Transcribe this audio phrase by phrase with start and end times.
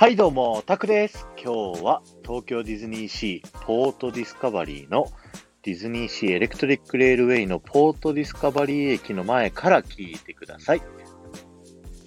[0.00, 1.28] はいどうも、タクです。
[1.36, 5.04] 今日は東京ディズニーシーポートディスカバリーの
[5.62, 10.82] ディズニーシーエレクトリックレールウェイのポートディスカバリー駅の前から聞いてください。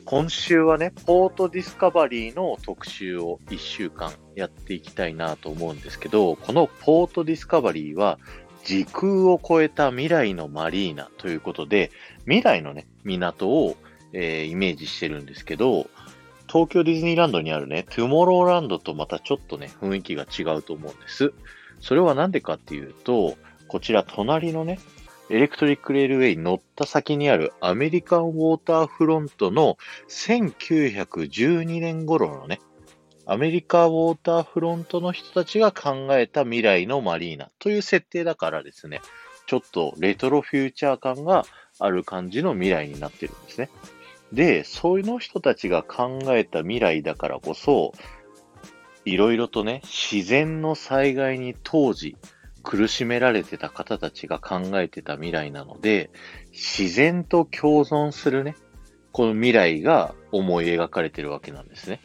[0.05, 8.17] 今週はね、ポートディスカバリーの特集を1週間やっていきたいなと思うんですけど、このポートディスカバリーは
[8.65, 11.91] 時空を超えた未来のマリーナということで、
[12.21, 13.77] 未来のね、港を、
[14.13, 15.87] えーイメージしてるんですけど、
[16.53, 21.33] 東京ディズニーランドにあるね、トゥモローランドとまたちょっとね、雰囲気が違うと思うんです。
[21.79, 23.35] それはなんでかっていうと、
[23.67, 24.77] こちら隣のね、
[25.31, 29.79] エレクトリックレールウェイに乗った先にあるアメリカンウォーターフロントの
[30.09, 32.61] 1912年頃のね、
[33.25, 39.01] アメリカウォーターフロントの人たちが考えた未来のマリーナという設定だからですね、
[39.47, 41.45] ちょっとレトロフューチャー感が
[41.79, 43.71] ある感じの未来になってるんですね。
[44.33, 47.93] で、そういうの人たちが考えた未来だからこそ、
[49.05, 52.17] いろいろとね、自然の災害に当時
[52.63, 56.09] 苦しめられてた方たちが考えてた未来なので、
[56.51, 58.55] 自然と共存するね、
[59.11, 61.99] この未来が思い描かれてるわけなんですね。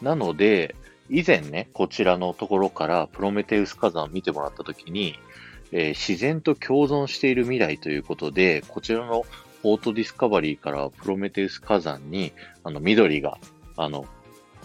[0.00, 0.74] なので、
[1.10, 5.18] 以前ね、こちらのところからプロメテウス火山を見てもらったときに、
[5.70, 9.24] えー自然と共存している未来ということで、こちらの
[9.62, 12.32] ポートディスカバリーからプロメテウス火山に、
[12.64, 13.38] あの、緑が、
[13.76, 14.06] あの、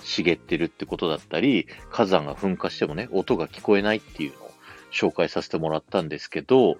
[0.03, 4.51] 茂ってるってことだったり、火山が噴火してもね、音が聞こえないっていうのを
[4.91, 6.77] 紹介させてもらったんですけど、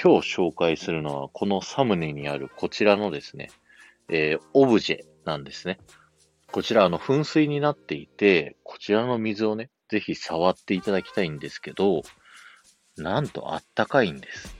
[0.00, 3.50] 今日紹介するのは、このサムネにあるこちらのですね、
[4.08, 5.78] えーオブジェなんですね。
[6.50, 12.02] こちら、あの、噴水になっていて、こちらの水をね、ぜひ触っていただきたいんですけど、
[12.96, 14.56] なんとあったかいんです。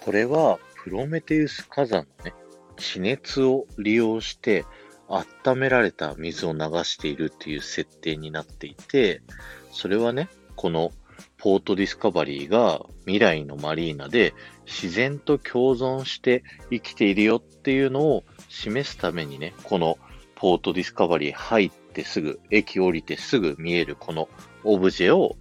[0.00, 2.34] これは、プロメテウス火山のね、
[2.76, 4.64] 地熱を利用して、
[5.08, 9.22] 温められた水を流しているっていう設定になっていて、
[9.70, 10.90] それはね、この
[11.38, 14.34] ポートディスカバリーが未来のマリーナで
[14.66, 19.98] 自然と共存して生きているよっていうのを示すためにね、この
[20.34, 24.28] ポートディスカバリー入ってすぐ、駅降りてすぐ見えるこの
[24.64, 25.36] オブジェを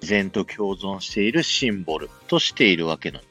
[0.00, 3.22] 自然と共存しているシンボルとしているわけなん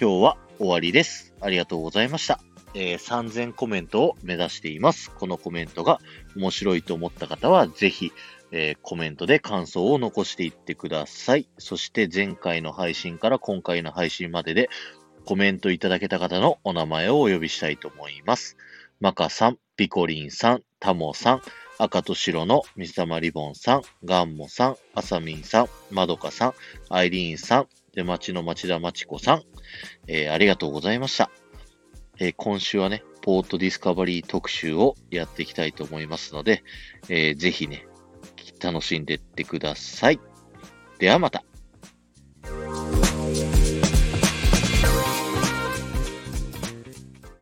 [0.00, 1.34] 今日は終わりです。
[1.42, 2.40] ありがとうございました。
[2.72, 5.10] えー3000コメントを目指しています。
[5.10, 6.00] このコメントが
[6.34, 8.10] 面白いと思った方は、ぜひ、
[8.50, 11.46] えーコメントで感想を残していってください。
[11.58, 14.70] そして前回の配信から今回の配信までで
[15.26, 18.56] コメントいただけた方のお名前をお呼びしたいと思います。
[19.00, 21.42] マカさん、ピコリンさん、タモさん、
[21.76, 26.54] 赤と白の水玉リボンさん、ガンモさん、アサミンさん、マドカさん、
[26.88, 29.42] アイリーンさん、で、町の町田町子さん、
[30.06, 31.30] えーありがとうございました。
[32.18, 36.62] えー今週はね、ポートディスカバリー特集をやっていきたいと思いますので、
[37.08, 37.86] えーぜひね、
[38.60, 40.20] 楽しんでってください。
[40.98, 41.44] ではまた。